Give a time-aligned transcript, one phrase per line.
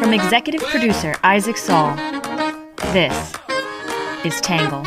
[0.00, 1.96] From executive producer Isaac Saul,
[2.92, 3.32] this
[4.24, 4.84] is Tangle.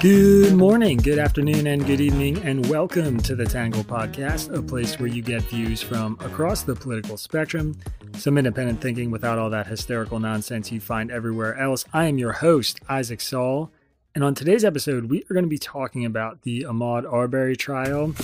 [0.00, 4.98] Good morning, good afternoon, and good evening, and welcome to the Tangle Podcast, a place
[4.98, 7.76] where you get views from across the political spectrum,
[8.18, 11.84] some independent thinking without all that hysterical nonsense you find everywhere else.
[11.92, 13.70] I am your host, Isaac Saul,
[14.14, 18.14] and on today's episode, we are going to be talking about the Ahmaud Arbery trial.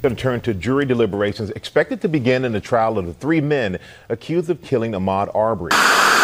[0.00, 3.40] Going to turn to jury deliberations expected to begin in the trial of the three
[3.40, 5.72] men accused of killing Ahmaud Arbery.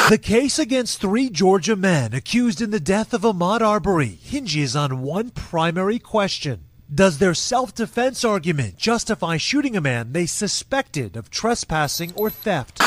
[0.09, 5.03] The case against three Georgia men accused in the death of Ahmaud Arbery hinges on
[5.03, 6.65] one primary question.
[6.93, 12.81] Does their self defense argument justify shooting a man they suspected of trespassing or theft?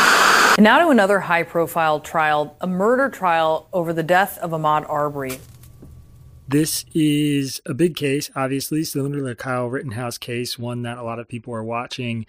[0.55, 4.87] And now to another high profile trial, a murder trial over the death of Ahmaud
[4.87, 5.39] Arbery.
[6.47, 11.03] This is a big case, obviously, similar to the Kyle Rittenhouse case, one that a
[11.03, 12.27] lot of people are watching.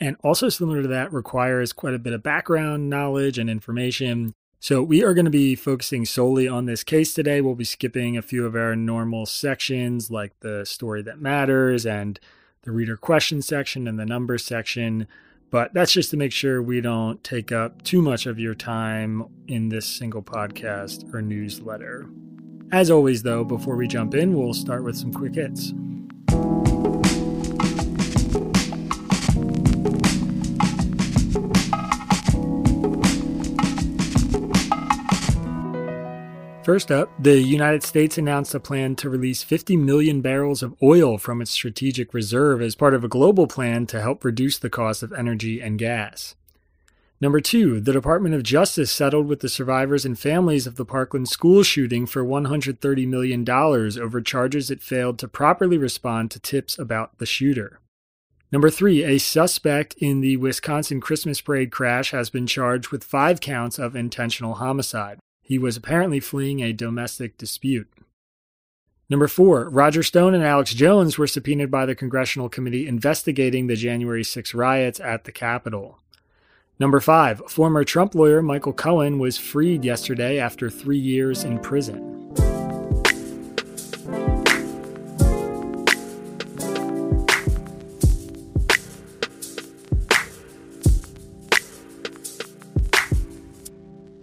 [0.00, 4.34] And also similar to that, requires quite a bit of background knowledge and information.
[4.58, 7.42] So we are going to be focusing solely on this case today.
[7.42, 12.18] We'll be skipping a few of our normal sections like the story that matters and
[12.62, 15.06] the reader question section and the numbers section.
[15.56, 19.24] But that's just to make sure we don't take up too much of your time
[19.48, 22.10] in this single podcast or newsletter.
[22.72, 25.72] As always, though, before we jump in, we'll start with some quick hits.
[36.66, 41.16] First up, the United States announced a plan to release 50 million barrels of oil
[41.16, 45.04] from its strategic reserve as part of a global plan to help reduce the cost
[45.04, 46.34] of energy and gas.
[47.20, 51.28] Number two, the Department of Justice settled with the survivors and families of the Parkland
[51.28, 57.16] school shooting for $130 million over charges it failed to properly respond to tips about
[57.18, 57.78] the shooter.
[58.50, 63.40] Number three, a suspect in the Wisconsin Christmas parade crash has been charged with five
[63.40, 65.20] counts of intentional homicide.
[65.46, 67.88] He was apparently fleeing a domestic dispute.
[69.08, 73.76] Number four, Roger Stone and Alex Jones were subpoenaed by the Congressional Committee investigating the
[73.76, 76.00] January 6 riots at the Capitol.
[76.80, 82.15] Number five, former Trump lawyer Michael Cohen was freed yesterday after three years in prison.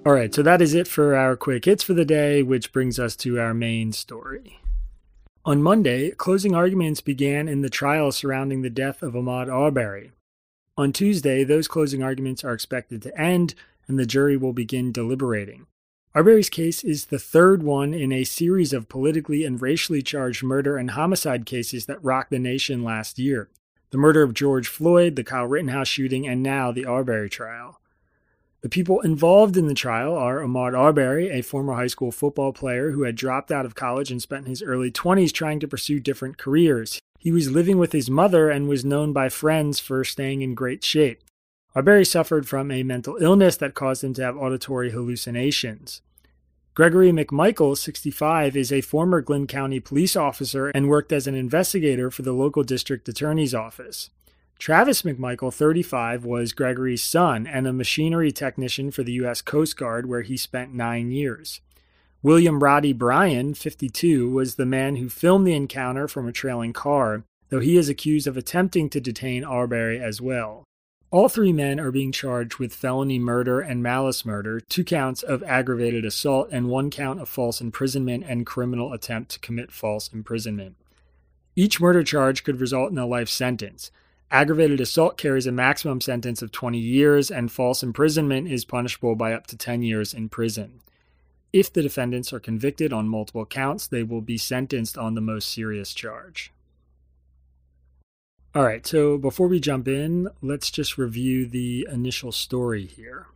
[0.06, 3.00] All right, so that is it for our quick hits for the day, which brings
[3.00, 4.60] us to our main story.
[5.46, 10.12] On Monday, closing arguments began in the trial surrounding the death of Ahmaud Arbery.
[10.78, 13.56] On Tuesday, those closing arguments are expected to end,
[13.88, 15.68] and the jury will begin deliberating.
[16.14, 20.76] Arbery's case is the third one in a series of politically and racially charged murder
[20.76, 23.50] and homicide cases that rocked the nation last year
[23.92, 27.80] the murder of George Floyd, the Kyle Rittenhouse shooting, and now the Arbery trial.
[28.64, 32.92] The people involved in the trial are Ahmaud Arbery, a former high school football player
[32.92, 36.38] who had dropped out of college and spent his early 20s trying to pursue different
[36.38, 37.02] careers.
[37.20, 40.82] He was living with his mother and was known by friends for staying in great
[40.82, 41.22] shape.
[41.76, 46.02] Arbery suffered from a mental illness that caused him to have auditory hallucinations.
[46.74, 52.10] Gregory McMichael, 65, is a former Glynn County police officer and worked as an investigator
[52.10, 54.10] for the local district attorney's office.
[54.60, 59.42] Travis McMichael, 35, was Gregory's son and a machinery technician for the U.S.
[59.42, 61.60] Coast Guard, where he spent nine years.
[62.22, 67.26] William Roddy Bryan, 52, was the man who filmed the encounter from a trailing car,
[67.50, 70.64] though he is accused of attempting to detain Arbery as well.
[71.12, 75.44] All three men are being charged with felony murder and malice murder, two counts of
[75.44, 80.76] aggravated assault, and one count of false imprisonment and criminal attempt to commit false imprisonment.
[81.56, 83.92] Each murder charge could result in a life sentence.
[84.34, 89.32] Aggravated assault carries a maximum sentence of 20 years, and false imprisonment is punishable by
[89.32, 90.82] up to 10 years in prison.
[91.54, 95.54] If the defendants are convicted on multiple counts, they will be sentenced on the most
[95.54, 96.52] serious charge.
[98.56, 103.28] All right, so before we jump in, let's just review the initial story here.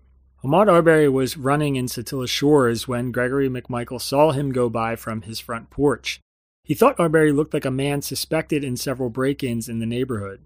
[0.44, 5.22] Ahmaud Arbery was running in Satilla Shores when Gregory McMichael saw him go by from
[5.22, 6.22] his front porch.
[6.64, 10.42] He thought Arbery looked like a man suspected in several break ins in the neighborhood.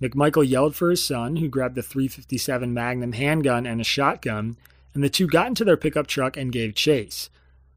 [0.00, 4.56] McMichael yelled for his son, who grabbed a 357 Magnum handgun and a shotgun,
[4.94, 7.28] and the two got into their pickup truck and gave chase.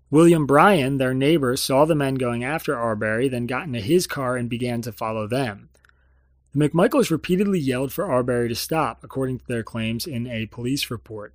[0.09, 4.37] William Bryan, their neighbor, saw the men going after Arbery, then got into his car
[4.37, 5.69] and began to follow them.
[6.53, 10.91] The McMichaels repeatedly yelled for Arbery to stop, according to their claims in a police
[10.91, 11.33] report.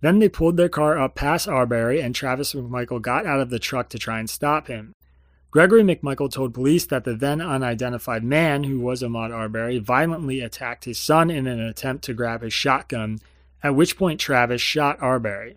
[0.00, 3.58] Then they pulled their car up past Arbery, and Travis McMichael got out of the
[3.58, 4.94] truck to try and stop him.
[5.54, 10.84] Gregory McMichael told police that the then unidentified man, who was Ahmaud Arbery, violently attacked
[10.84, 13.20] his son in an attempt to grab his shotgun,
[13.62, 15.56] at which point Travis shot Arbery.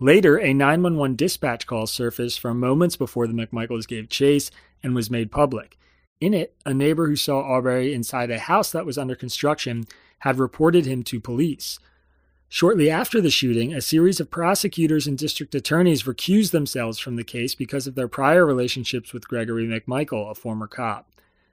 [0.00, 4.50] Later, a 911 dispatch call surfaced from moments before the McMichaels gave chase
[4.82, 5.78] and was made public.
[6.20, 9.84] In it, a neighbor who saw Arbery inside a house that was under construction
[10.18, 11.78] had reported him to police.
[12.54, 17.24] Shortly after the shooting, a series of prosecutors and district attorneys recused themselves from the
[17.24, 21.10] case because of their prior relationships with Gregory McMichael, a former cop.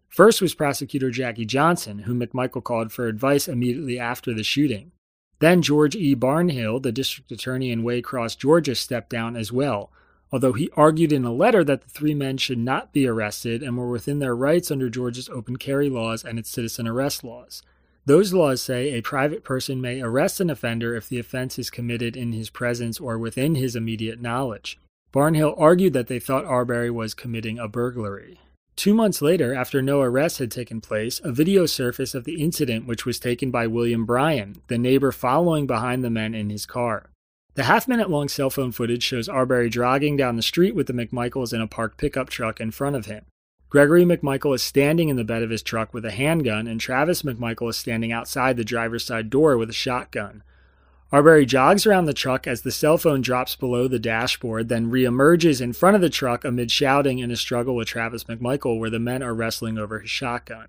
[0.09, 4.91] First was prosecutor Jackie Johnson, whom McMichael called for advice immediately after the shooting.
[5.39, 6.17] Then George E.
[6.17, 9.93] Barnhill, the district attorney in Waycross, Georgia, stepped down as well,
[10.33, 13.77] although he argued in a letter that the three men should not be arrested and
[13.77, 17.61] were within their rights under Georgia's open carry laws and its citizen arrest laws.
[18.05, 22.17] Those laws say a private person may arrest an offender if the offense is committed
[22.17, 24.79] in his presence or within his immediate knowledge.
[25.11, 28.39] Barnhill argued that they thought Arbery was committing a burglary.
[28.75, 32.87] Two months later, after no arrest had taken place, a video surfaced of the incident
[32.87, 37.09] which was taken by William Bryan, the neighbor following behind the men in his car.
[37.55, 40.93] The half minute long cell phone footage shows Arbery jogging down the street with the
[40.93, 43.25] McMichaels in a parked pickup truck in front of him.
[43.69, 47.21] Gregory McMichael is standing in the bed of his truck with a handgun, and Travis
[47.21, 50.41] McMichael is standing outside the driver's side door with a shotgun.
[51.11, 55.61] Arbery jogs around the truck as the cell phone drops below the dashboard, then reemerges
[55.61, 58.99] in front of the truck amid shouting in a struggle with Travis McMichael, where the
[58.99, 60.67] men are wrestling over his shotgun.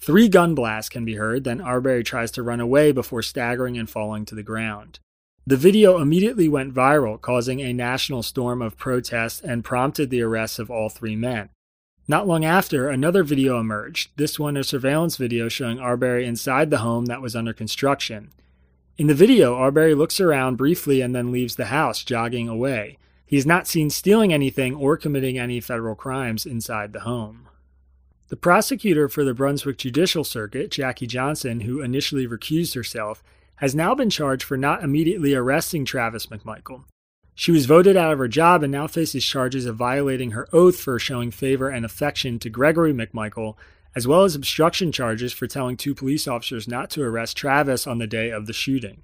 [0.00, 3.88] Three gun blasts can be heard, then Arbery tries to run away before staggering and
[3.88, 4.98] falling to the ground.
[5.46, 10.58] The video immediately went viral, causing a national storm of protests and prompted the arrests
[10.58, 11.50] of all three men.
[12.06, 16.78] Not long after, another video emerged, this one a surveillance video showing Arbery inside the
[16.78, 18.30] home that was under construction.
[18.98, 22.98] In the video, Arbery looks around briefly and then leaves the house, jogging away.
[23.24, 27.48] He is not seen stealing anything or committing any federal crimes inside the home.
[28.28, 33.22] The prosecutor for the Brunswick Judicial Circuit, Jackie Johnson, who initially recused herself,
[33.56, 36.84] has now been charged for not immediately arresting Travis McMichael.
[37.34, 40.78] She was voted out of her job and now faces charges of violating her oath
[40.78, 43.56] for showing favor and affection to Gregory McMichael,
[43.96, 47.98] as well as obstruction charges for telling two police officers not to arrest Travis on
[47.98, 49.02] the day of the shooting.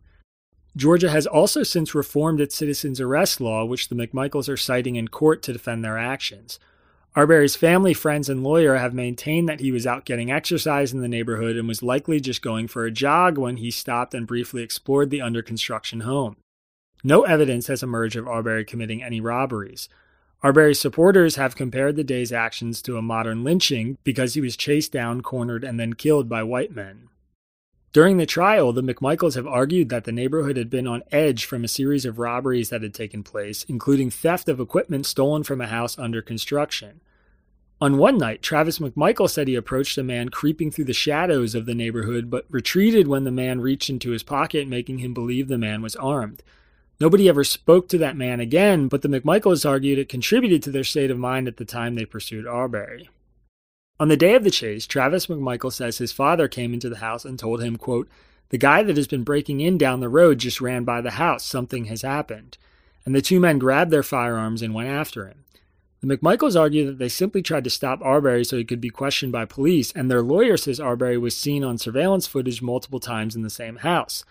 [0.77, 5.09] Georgia has also since reformed its citizens arrest law, which the McMichaels are citing in
[5.09, 6.61] court to defend their actions.
[7.17, 11.09] Arbery's family, friends, and lawyer have maintained that he was out getting exercise in the
[11.09, 15.11] neighborhood and was likely just going for a jog when he stopped and briefly explored
[15.11, 16.37] the under construction home.
[17.03, 19.89] No evidence has emerged of Arbery committing any robberies.
[20.43, 24.93] Arbery's supporters have compared the day's actions to a modern lynching because he was chased
[24.93, 27.09] down, cornered, and then killed by white men.
[27.93, 31.65] During the trial, the McMichaels have argued that the neighborhood had been on edge from
[31.65, 35.67] a series of robberies that had taken place, including theft of equipment stolen from a
[35.67, 37.01] house under construction.
[37.81, 41.67] On one night, Travis McMichael said he approached a man creeping through the shadows of
[41.67, 45.59] the neighborhood, but retreated when the man reached into his pocket, making him believe the
[45.59, 46.43] man was armed.
[47.01, 50.85] Nobody ever spoke to that man again, but the McMichaels argued it contributed to their
[50.85, 53.09] state of mind at the time they pursued Arbery.
[53.99, 57.25] On the day of the chase, Travis McMichael says his father came into the house
[57.25, 58.09] and told him, quote,
[58.51, 61.43] The guy that has been breaking in down the road just ran by the house.
[61.43, 62.59] Something has happened.
[63.07, 65.45] And the two men grabbed their firearms and went after him.
[66.03, 69.33] The McMichaels argue that they simply tried to stop Arbery so he could be questioned
[69.33, 73.43] by police, and their lawyer says Arbery was seen on surveillance footage multiple times in
[73.43, 74.25] the same house.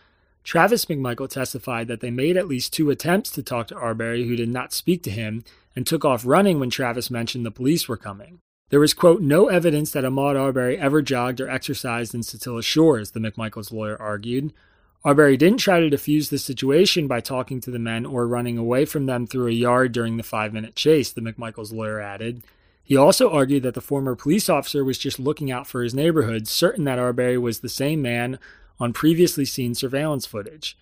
[0.44, 4.36] Travis McMichael testified that they made at least two attempts to talk to Arbery, who
[4.36, 5.44] did not speak to him,
[5.76, 8.40] and took off running when Travis mentioned the police were coming.
[8.70, 13.12] There was, quote, no evidence that Ahmaud Arbery ever jogged or exercised in Satilla Shores,
[13.12, 14.54] the McMichaels lawyer argued.
[15.04, 18.86] Arbery didn't try to defuse the situation by talking to the men or running away
[18.86, 22.44] from them through a yard during the five minute chase, the McMichaels lawyer added.
[22.84, 26.48] He also argued that the former police officer was just looking out for his neighborhood,
[26.48, 28.40] certain that Arbery was the same man
[28.80, 30.78] on previously seen surveillance footage.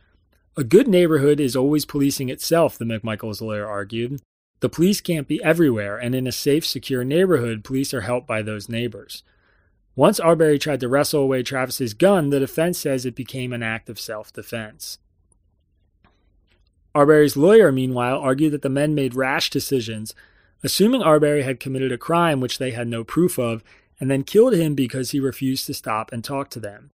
[0.55, 4.21] A good neighborhood is always policing itself, the McMichaels lawyer argued.
[4.59, 8.41] The police can't be everywhere, and in a safe, secure neighborhood, police are helped by
[8.41, 9.23] those neighbors.
[9.95, 13.89] Once Arbery tried to wrestle away Travis's gun, the defense says it became an act
[13.89, 14.99] of self defense.
[16.95, 20.15] Arbery's lawyer, meanwhile, argued that the men made rash decisions,
[20.63, 23.63] assuming Arbery had committed a crime which they had no proof of,
[23.99, 26.89] and then killed him because he refused to stop and talk to them.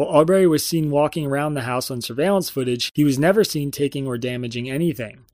[0.00, 3.70] While Arbery was seen walking around the house on surveillance footage, he was never seen
[3.70, 5.26] taking or damaging anything.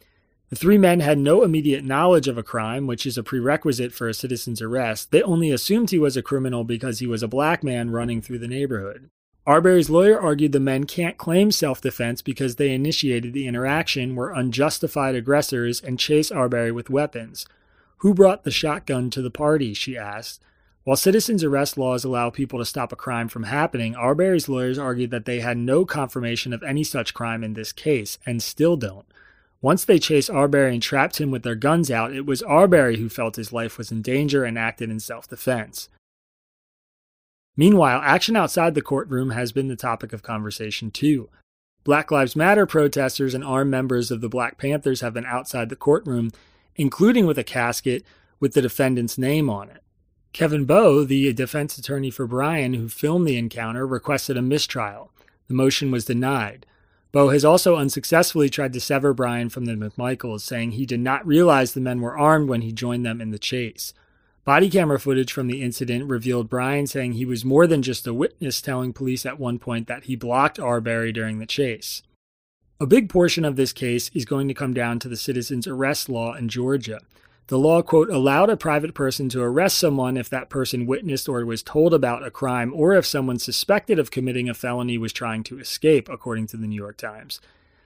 [0.50, 4.08] The three men had no immediate knowledge of a crime, which is a prerequisite for
[4.08, 5.12] a citizen's arrest.
[5.12, 8.40] They only assumed he was a criminal because he was a black man running through
[8.40, 9.08] the neighborhood.
[9.46, 14.32] Arbery's lawyer argued the men can't claim self defense because they initiated the interaction, were
[14.32, 17.46] unjustified aggressors, and chased Arbery with weapons.
[17.98, 19.74] Who brought the shotgun to the party?
[19.74, 20.42] she asked.
[20.86, 25.10] While citizens' arrest laws allow people to stop a crime from happening, Arbery's lawyers argued
[25.10, 29.04] that they had no confirmation of any such crime in this case, and still don't.
[29.60, 33.08] Once they chased Arbery and trapped him with their guns out, it was Arbery who
[33.08, 35.88] felt his life was in danger and acted in self defense.
[37.56, 41.28] Meanwhile, action outside the courtroom has been the topic of conversation too.
[41.82, 45.74] Black Lives Matter protesters and armed members of the Black Panthers have been outside the
[45.74, 46.30] courtroom,
[46.76, 48.04] including with a casket
[48.38, 49.82] with the defendant's name on it.
[50.32, 55.10] Kevin Bowe, the defense attorney for Bryan who filmed the encounter, requested a mistrial.
[55.48, 56.66] The motion was denied.
[57.12, 61.26] Bowe has also unsuccessfully tried to sever Bryan from the McMichaels, saying he did not
[61.26, 63.94] realize the men were armed when he joined them in the chase.
[64.44, 68.14] Body camera footage from the incident revealed Bryan saying he was more than just a
[68.14, 72.02] witness, telling police at one point that he blocked Arbery during the chase.
[72.78, 76.08] A big portion of this case is going to come down to the citizen's arrest
[76.08, 77.00] law in Georgia.
[77.48, 81.44] The law, quote, allowed a private person to arrest someone if that person witnessed or
[81.44, 85.44] was told about a crime or if someone suspected of committing a felony was trying
[85.44, 87.40] to escape, according to the New York Times.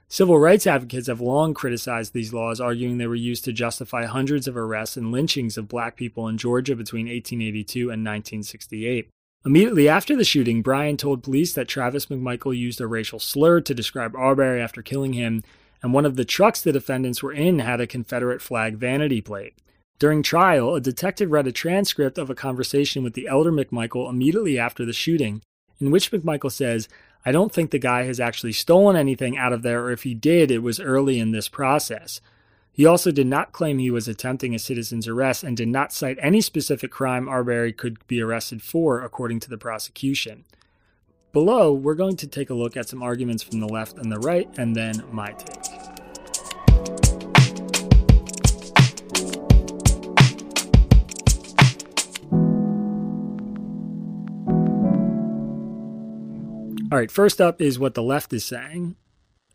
[0.07, 4.47] Civil rights advocates have long criticized these laws, arguing they were used to justify hundreds
[4.47, 9.09] of arrests and lynchings of black people in Georgia between 1882 and 1968.
[9.45, 13.73] Immediately after the shooting, Bryan told police that Travis McMichael used a racial slur to
[13.73, 15.43] describe Arbery after killing him
[15.81, 19.55] and one of the trucks the defendants were in had a Confederate flag vanity plate.
[19.99, 24.57] During trial, a detective read a transcript of a conversation with the elder McMichael immediately
[24.57, 25.41] after the shooting,
[25.79, 26.87] in which McMichael says,
[27.25, 30.15] I don't think the guy has actually stolen anything out of there, or if he
[30.15, 32.19] did, it was early in this process.
[32.71, 36.17] He also did not claim he was attempting a citizen's arrest and did not cite
[36.21, 40.45] any specific crime Arbery could be arrested for, according to the prosecution.
[41.33, 44.19] Below, we're going to take a look at some arguments from the left and the
[44.19, 45.47] right, and then my take.
[56.91, 58.97] All right, first up is what the left is saying.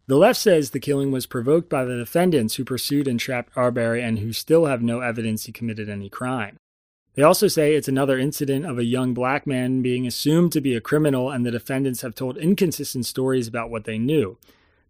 [0.06, 4.02] The left says the killing was provoked by the defendants who pursued and trapped Arbery
[4.02, 6.56] and who still have no evidence he committed any crime.
[7.16, 10.74] They also say it's another incident of a young black man being assumed to be
[10.74, 14.36] a criminal, and the defendants have told inconsistent stories about what they knew.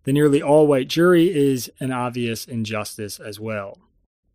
[0.03, 3.79] The nearly all white jury is an obvious injustice as well.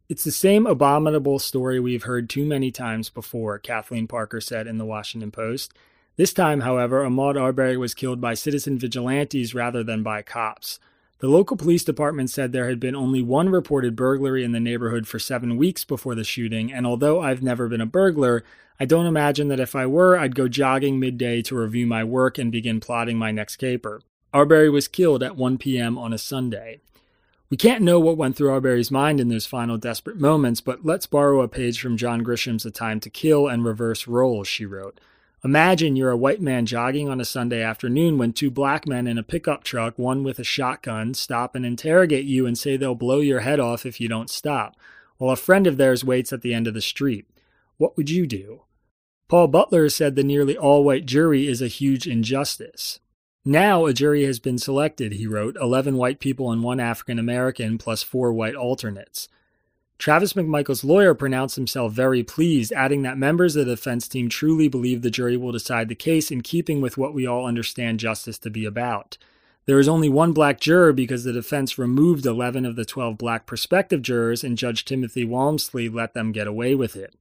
[0.08, 4.78] It's the same abominable story we've heard too many times before, Kathleen Parker said in
[4.78, 5.74] the Washington Post.
[6.16, 10.80] This time, however, Ahmaud Arbery was killed by citizen vigilantes rather than by cops.
[11.22, 15.08] The local police department said there had been only one reported burglary in the neighborhood
[15.08, 18.44] for seven weeks before the shooting, and although I've never been a burglar,
[18.80, 22.40] I don't imagine that if I were, I'd go jogging midday to review my work
[22.40, 24.02] and begin plotting my next caper.
[24.34, 25.96] Arbery was killed at 1 p.m.
[25.96, 26.82] on a Sunday.
[27.52, 31.06] We can't know what went through Arbery's mind in those final desperate moments, but let's
[31.06, 35.00] borrow a page from John Grisham's A Time to Kill and reverse roles, she wrote.
[35.44, 39.18] Imagine you're a white man jogging on a Sunday afternoon when two black men in
[39.18, 43.22] a pickup truck, one with a shotgun, stop and interrogate you and say they'll blow
[43.22, 44.76] your head off if you don't stop,
[45.18, 47.26] while a friend of theirs waits at the end of the street.
[47.78, 48.62] What would you do?
[49.28, 53.00] Paul Butler said the nearly all white jury is a huge injustice.
[53.44, 57.80] Now a jury has been selected, he wrote 11 white people and one African American,
[57.80, 59.28] plus four white alternates.
[60.02, 64.68] Travis McMichael's lawyer pronounced himself very pleased, adding that members of the defense team truly
[64.68, 68.40] believe the jury will decide the case in keeping with what we all understand justice
[68.40, 69.20] to be about.
[69.68, 73.46] There is only one black juror because the defense removed 11 of the 12 black
[73.46, 77.14] prospective jurors, and Judge Timothy Walmsley let them get away with it.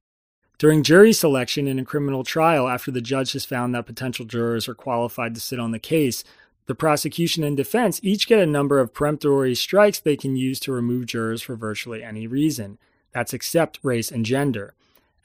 [0.57, 4.67] During jury selection in a criminal trial, after the judge has found that potential jurors
[4.67, 6.23] are qualified to sit on the case,
[6.67, 10.71] the prosecution and defense each get a number of peremptory strikes they can use to
[10.71, 12.77] remove jurors for virtually any reason.
[13.13, 14.73] That's except race and gender.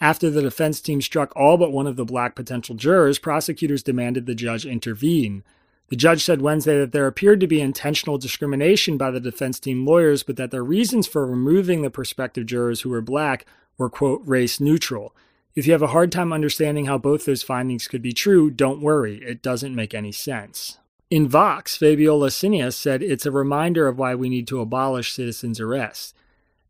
[0.00, 4.26] After the defense team struck all but one of the black potential jurors, prosecutors demanded
[4.26, 5.42] the judge intervene.
[5.88, 9.86] The judge said Wednesday that there appeared to be intentional discrimination by the defense team
[9.86, 13.46] lawyers, but that their reasons for removing the prospective jurors who were black
[13.78, 15.14] were, quote, race neutral.
[15.54, 18.82] If you have a hard time understanding how both those findings could be true, don't
[18.82, 20.78] worry, it doesn't make any sense.
[21.08, 25.60] In Vox, Fabiola Cineas said it's a reminder of why we need to abolish citizens'
[25.60, 26.16] arrest.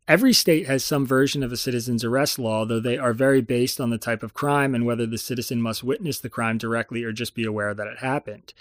[0.07, 3.81] Every state has some version of a citizen's arrest law, though they are very based
[3.81, 7.11] on the type of crime and whether the citizen must witness the crime directly or
[7.11, 8.53] just be aware that it happened.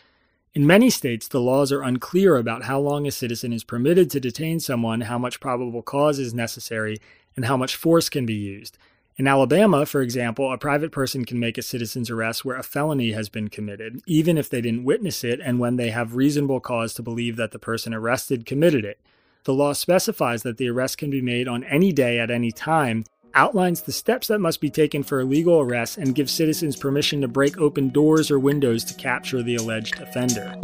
[0.54, 4.20] In many states, the laws are unclear about how long a citizen is permitted to
[4.20, 6.96] detain someone, how much probable cause is necessary,
[7.36, 8.78] and how much force can be used.
[9.18, 13.12] In Alabama, for example, a private person can make a citizen's arrest where a felony
[13.12, 16.92] has been committed, even if they didn't witness it and when they have reasonable cause
[16.92, 19.00] to believe that the person arrested committed it.
[19.44, 23.04] The law specifies that the arrest can be made on any day at any time,
[23.32, 27.22] outlines the steps that must be taken for a legal arrest, and gives citizens permission
[27.22, 30.54] to break open doors or windows to capture the alleged offender.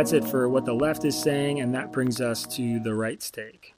[0.00, 3.30] That's it for what the left is saying, and that brings us to the right's
[3.30, 3.74] take.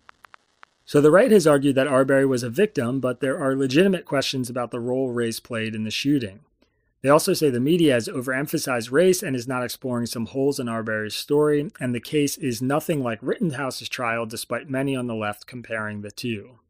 [0.85, 4.49] So the right has argued that Arbery was a victim, but there are legitimate questions
[4.49, 6.39] about the role race played in the shooting.
[7.03, 10.69] They also say the media has overemphasized race and is not exploring some holes in
[10.69, 15.49] Arbery's story, and the case is nothing like Rittenhouse's trial, despite many on the left
[15.49, 16.61] comparing the two.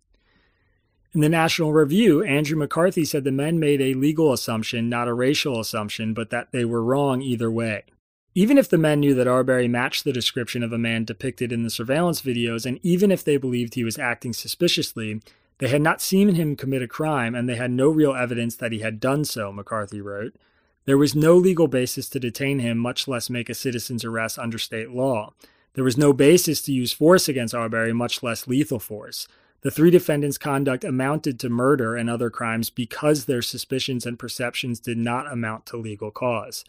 [1.13, 5.13] In the National Review, Andrew McCarthy said the men made a legal assumption, not a
[5.13, 7.85] racial assumption, but that they were wrong either way.
[8.35, 11.65] Even if the men knew that Arbery matched the description of a man depicted in
[11.65, 15.21] the surveillance videos, and even if they believed he was acting suspiciously,
[15.59, 18.73] they had not seen him commit a crime and they had no real evidence that
[18.73, 20.35] he had done so, McCarthy wrote.
[20.87, 24.59] There was no legal basis to detain him, much less make a citizen's arrest under
[24.59, 25.35] state law.
[25.75, 29.29] There was no basis to use force against Arbery, much less lethal force.
[29.61, 34.81] The three defendants' conduct amounted to murder and other crimes because their suspicions and perceptions
[34.81, 36.65] did not amount to legal cause.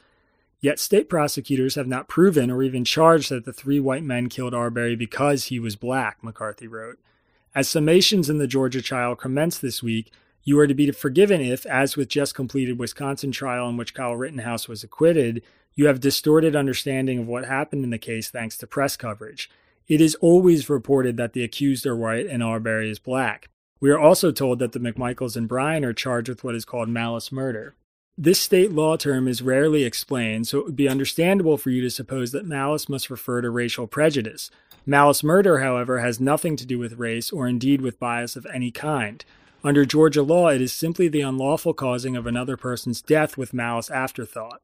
[0.63, 4.53] Yet state prosecutors have not proven or even charged that the three white men killed
[4.53, 6.99] Arbery because he was black, McCarthy wrote.
[7.53, 11.65] As summations in the Georgia trial commence this week, you are to be forgiven if,
[11.65, 15.43] as with just completed Wisconsin trial in which Kyle Rittenhouse was acquitted,
[15.75, 19.49] you have distorted understanding of what happened in the case thanks to press coverage.
[19.89, 23.49] It is always reported that the accused are white and Arbery is black.
[23.81, 26.87] We are also told that the McMichaels and Bryan are charged with what is called
[26.87, 27.75] malice murder.
[28.17, 31.89] This state law term is rarely explained, so it would be understandable for you to
[31.89, 34.51] suppose that malice must refer to racial prejudice.
[34.85, 38.69] Malice murder, however, has nothing to do with race or indeed with bias of any
[38.69, 39.25] kind.
[39.63, 43.89] Under Georgia law, it is simply the unlawful causing of another person's death with malice
[43.89, 44.59] aforethought.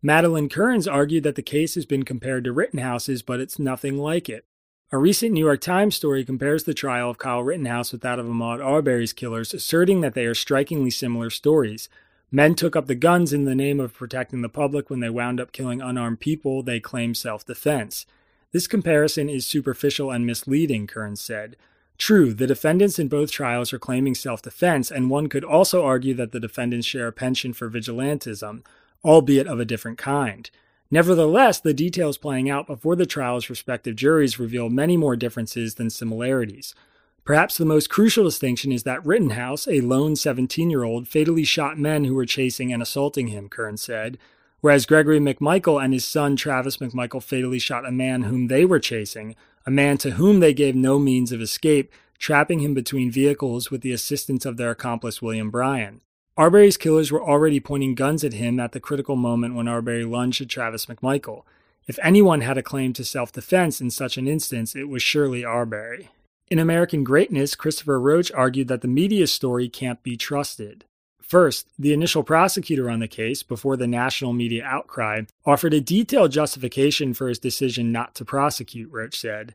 [0.00, 4.28] Madeline Kearns argued that the case has been compared to Rittenhouse's, but it's nothing like
[4.28, 4.44] it.
[4.92, 8.26] A recent New York Times story compares the trial of Kyle Rittenhouse with that of
[8.26, 11.88] Ahmaud Arbery's killers, asserting that they are strikingly similar stories.
[12.32, 15.40] Men took up the guns in the name of protecting the public when they wound
[15.40, 18.06] up killing unarmed people they claim self defense.
[18.52, 21.56] This comparison is superficial and misleading, Kearns said.
[21.98, 26.14] True, the defendants in both trials are claiming self defense, and one could also argue
[26.14, 28.64] that the defendants share a penchant for vigilantism,
[29.04, 30.50] albeit of a different kind.
[30.90, 35.90] Nevertheless, the details playing out before the trial's respective juries reveal many more differences than
[35.90, 36.74] similarities.
[37.24, 41.78] Perhaps the most crucial distinction is that Rittenhouse, a lone 17 year old, fatally shot
[41.78, 44.18] men who were chasing and assaulting him, Kern said,
[44.60, 48.80] whereas Gregory McMichael and his son Travis McMichael fatally shot a man whom they were
[48.80, 53.70] chasing, a man to whom they gave no means of escape, trapping him between vehicles
[53.70, 56.00] with the assistance of their accomplice William Bryan.
[56.36, 60.40] Arbery's killers were already pointing guns at him at the critical moment when Arbery lunged
[60.40, 61.42] at Travis McMichael.
[61.86, 65.44] If anyone had a claim to self defense in such an instance, it was surely
[65.44, 66.08] Arbery.
[66.50, 70.84] In American Greatness, Christopher Roach argued that the media story can't be trusted.
[71.22, 76.32] First, the initial prosecutor on the case, before the national media outcry, offered a detailed
[76.32, 79.54] justification for his decision not to prosecute, Roach said.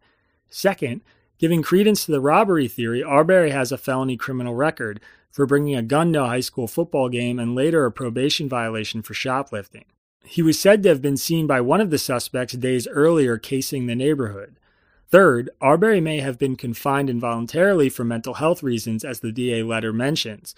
[0.49, 1.01] Second,
[1.37, 5.81] giving credence to the robbery theory, Arbery has a felony criminal record for bringing a
[5.81, 9.83] gun to a high school football game and later a probation violation for shoplifting.
[10.23, 13.85] He was said to have been seen by one of the suspects days earlier casing
[13.85, 14.55] the neighborhood.
[15.15, 19.93] Third, Arbery may have been confined involuntarily for mental health reasons, as the DA letter
[19.93, 20.53] mentions.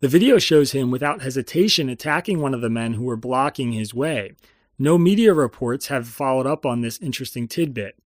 [0.00, 3.94] The video shows him without hesitation attacking one of the men who were blocking his
[3.94, 4.32] way.
[4.76, 7.96] No media reports have followed up on this interesting tidbit.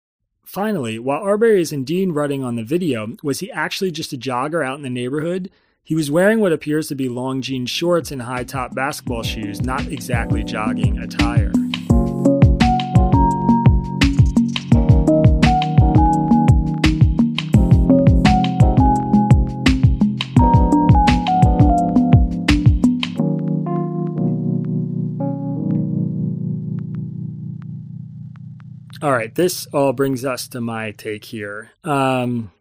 [0.44, 4.62] Finally, while Arbery is indeed running on the video, was he actually just a jogger
[4.62, 5.50] out in the neighborhood?
[5.82, 9.62] He was wearing what appears to be long jean shorts and high top basketball shoes,
[9.62, 11.52] not exactly jogging attire.
[29.02, 31.70] All right, this all brings us to my take here.
[31.84, 32.52] Um,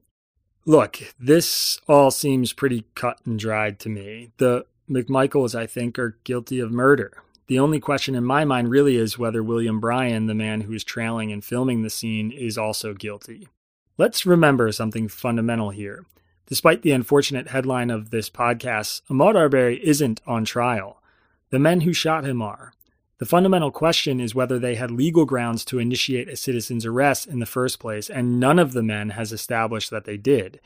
[0.66, 4.32] look, this all seems pretty cut and dried to me.
[4.38, 7.12] The McMichaels, I think, are guilty of murder.
[7.48, 10.86] The only question in my mind really is whether William Bryan, the man who was
[10.86, 13.50] trailing and filming the scene, is also guilty.
[13.98, 16.06] Let's remember something fundamental here.
[16.48, 21.02] Despite the unfortunate headline of this podcast, Ahmaud Arbery isn't on trial.
[21.50, 22.72] The men who shot him are.
[23.20, 27.40] The fundamental question is whether they had legal grounds to initiate a citizen's arrest in
[27.40, 30.62] the first place, and none of the men has established that they did.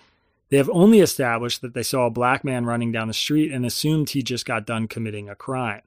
[0.49, 3.65] They have only established that they saw a black man running down the street and
[3.65, 5.81] assumed he just got done committing a crime.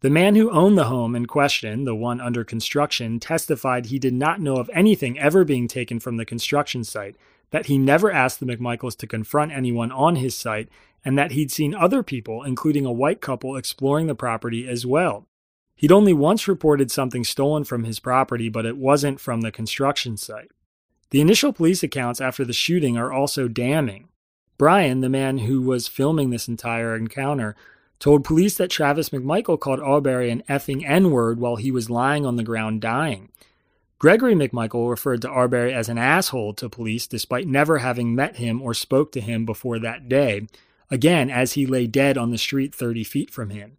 [0.00, 4.12] The man who owned the home in question, the one under construction, testified he did
[4.12, 7.14] not know of anything ever being taken from the construction site,
[7.52, 10.68] that he never asked the McMichaels to confront anyone on his site,
[11.04, 15.28] and that he'd seen other people, including a white couple, exploring the property as well.
[15.76, 20.16] He'd only once reported something stolen from his property, but it wasn't from the construction
[20.16, 20.50] site.
[21.10, 24.08] The initial police accounts after the shooting are also damning.
[24.58, 27.54] Bryan, the man who was filming this entire encounter,
[27.98, 32.24] told police that Travis McMichael called Arbery an effing N word while he was lying
[32.24, 33.30] on the ground dying.
[33.98, 38.60] Gregory McMichael referred to Arbery as an asshole to police despite never having met him
[38.60, 40.46] or spoke to him before that day,
[40.90, 43.76] again, as he lay dead on the street 30 feet from him.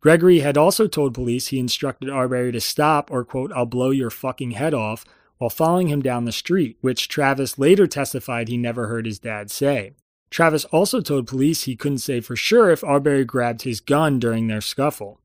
[0.00, 4.10] Gregory had also told police he instructed Arbery to stop or, quote, I'll blow your
[4.10, 5.04] fucking head off
[5.38, 9.50] while following him down the street, which Travis later testified he never heard his dad
[9.50, 9.92] say.
[10.30, 14.46] Travis also told police he couldn't say for sure if Arbery grabbed his gun during
[14.46, 15.20] their scuffle.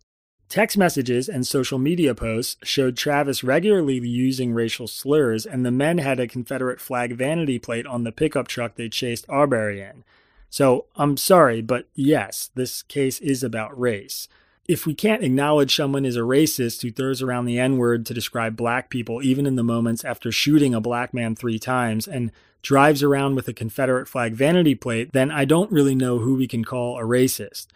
[0.50, 5.98] Text messages and social media posts showed Travis regularly using racial slurs, and the men
[5.98, 10.04] had a Confederate flag vanity plate on the pickup truck they chased Arbery in.
[10.50, 14.28] So I'm sorry, but yes, this case is about race
[14.68, 18.14] if we can't acknowledge someone is a racist who throws around the N word to
[18.14, 22.32] describe black people, even in the moments after shooting a black man three times and
[22.62, 26.48] drives around with a Confederate flag vanity plate, then I don't really know who we
[26.48, 27.68] can call a racist.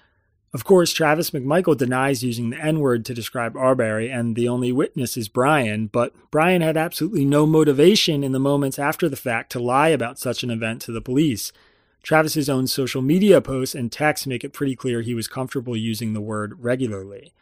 [0.53, 4.71] Of course, Travis McMichael denies using the N word to describe Arbery, and the only
[4.71, 9.51] witness is Bryan, but Bryan had absolutely no motivation in the moments after the fact
[9.51, 11.51] to lie about such an event to the police.
[12.07, 16.13] Travis's own social media posts and texts make it pretty clear he was comfortable using
[16.13, 17.33] the word regularly.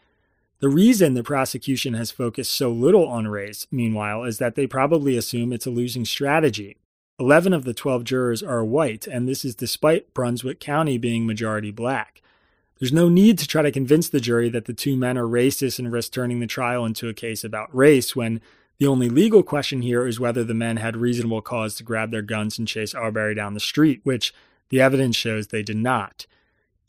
[0.57, 5.17] The reason the prosecution has focused so little on race, meanwhile, is that they probably
[5.17, 6.77] assume it's a losing strategy.
[7.19, 11.69] 11 of the 12 jurors are white, and this is despite Brunswick County being majority
[11.69, 12.23] black.
[12.79, 15.77] There's no need to try to convince the jury that the two men are racist
[15.77, 18.41] and risk turning the trial into a case about race when
[18.79, 22.23] the only legal question here is whether the men had reasonable cause to grab their
[22.23, 24.33] guns and chase Arbery down the street, which
[24.75, 26.27] the evidence shows they did not.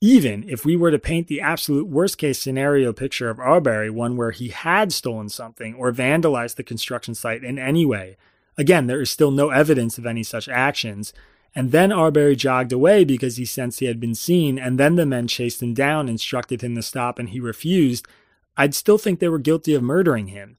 [0.00, 4.16] Even if we were to paint the absolute worst case scenario picture of Arbery, one
[4.16, 8.16] where he had stolen something or vandalized the construction site in any way,
[8.58, 11.12] again, there is still no evidence of any such actions.
[11.54, 15.06] And then Arbery jogged away because he sensed he had been seen, and then the
[15.06, 18.08] men chased him down, instructed him to stop, and he refused.
[18.56, 20.56] I'd still think they were guilty of murdering him.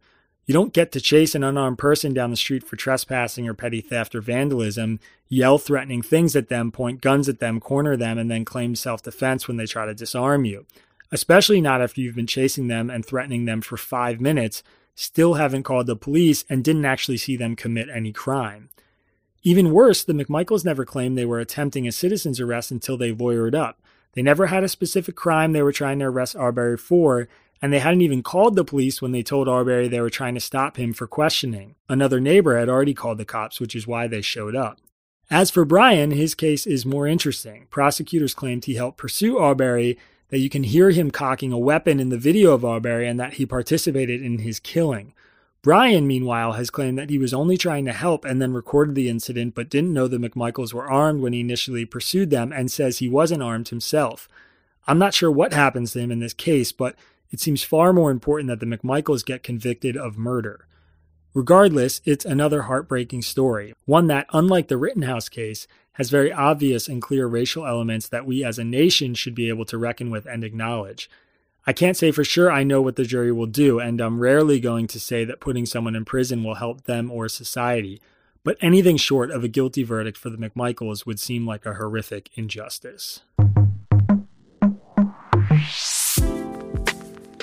[0.48, 3.82] You don't get to chase an unarmed person down the street for trespassing or petty
[3.82, 8.32] theft or vandalism, yell threatening things at them, point guns at them, corner them, and
[8.32, 10.66] then claim self defense when they try to disarm you.
[11.12, 14.64] Especially not after you've been chasing them and threatening them for five minutes,
[14.96, 18.70] still haven't called the police, and didn't actually see them commit any crime.
[19.44, 23.54] Even worse, the McMichaels never claimed they were attempting a citizen's arrest until they lawyered
[23.54, 23.82] up.
[24.14, 27.28] They never had a specific crime they were trying to arrest Arbery for,
[27.62, 30.40] and they hadn't even called the police when they told Arbery they were trying to
[30.40, 31.76] stop him for questioning.
[31.90, 34.80] Another neighbor had already called the cops, which is why they showed up.
[35.30, 37.68] As for Bryan, his case is more interesting.
[37.70, 39.98] Prosecutors claimed he helped pursue Arbery,
[40.30, 43.34] that you can hear him cocking a weapon in the video of Arbery, and that
[43.34, 45.14] he participated in his killing.
[45.62, 49.10] Bryan, meanwhile, has claimed that he was only trying to help and then recorded the
[49.10, 53.00] incident but didn't know the McMichaels were armed when he initially pursued them and says
[53.00, 54.30] he wasn't armed himself.
[54.88, 56.96] I'm not sure what happens to him in this case, but
[57.32, 60.68] it seems far more important that the McMichaels get convicted of murder.
[61.34, 67.02] Regardless, it's another heartbreaking story, one that, unlike the Rittenhouse case, has very obvious and
[67.02, 70.44] clear racial elements that we as a nation should be able to reckon with and
[70.44, 71.10] acknowledge.
[71.66, 74.60] I can't say for sure I know what the jury will do, and I'm rarely
[74.60, 78.02] going to say that putting someone in prison will help them or society,
[78.44, 82.30] but anything short of a guilty verdict for the McMichaels would seem like a horrific
[82.36, 83.22] injustice.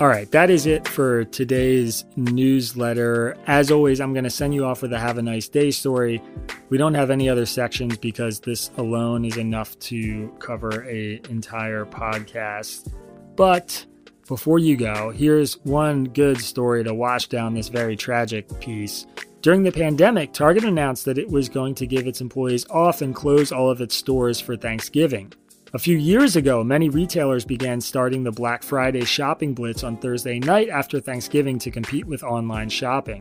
[0.01, 3.37] All right, that is it for today's newsletter.
[3.47, 6.21] As always, I'm going to send you off with a have a nice day story.
[6.69, 11.87] We don't have any other sections because this alone is enough to cover a entire
[11.87, 12.93] podcast.
[13.37, 13.87] But
[14.27, 19.07] before you go, here's one good story to wash down this very tragic piece.
[19.43, 23.15] During the pandemic, Target announced that it was going to give its employees off and
[23.15, 25.33] close all of its stores for Thanksgiving.
[25.75, 30.39] A few years ago, many retailers began starting the Black Friday shopping blitz on Thursday
[30.39, 33.21] night after Thanksgiving to compete with online shopping.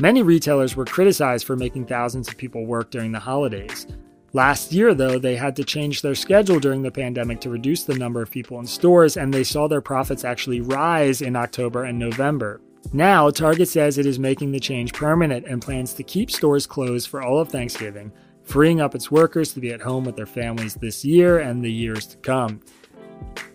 [0.00, 3.88] Many retailers were criticized for making thousands of people work during the holidays.
[4.32, 7.98] Last year, though, they had to change their schedule during the pandemic to reduce the
[7.98, 11.98] number of people in stores, and they saw their profits actually rise in October and
[11.98, 12.60] November.
[12.92, 17.08] Now, Target says it is making the change permanent and plans to keep stores closed
[17.08, 18.12] for all of Thanksgiving,
[18.48, 21.70] freeing up its workers to be at home with their families this year and the
[21.70, 22.60] years to come.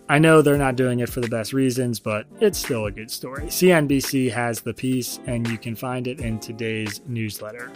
[0.08, 3.10] I know they're not doing it for the best reasons, but it's still a good
[3.10, 3.46] story.
[3.46, 7.72] CNBC has the piece, and you can find it in today's newsletter.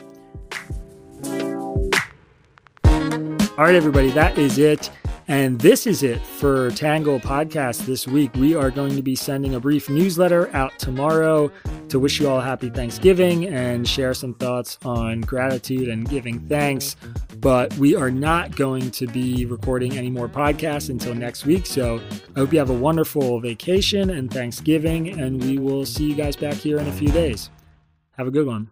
[3.57, 4.91] All right, everybody, that is it.
[5.29, 8.33] And this is it for Tangle Podcast this week.
[8.35, 11.51] We are going to be sending a brief newsletter out tomorrow
[11.89, 16.39] to wish you all a happy Thanksgiving and share some thoughts on gratitude and giving
[16.47, 16.95] thanks.
[17.39, 21.65] But we are not going to be recording any more podcasts until next week.
[21.65, 21.99] So
[22.35, 26.37] I hope you have a wonderful vacation and Thanksgiving, and we will see you guys
[26.37, 27.49] back here in a few days.
[28.11, 28.71] Have a good one.